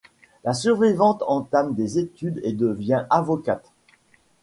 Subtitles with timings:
[0.43, 3.69] La survivante entame des études et devient avocate.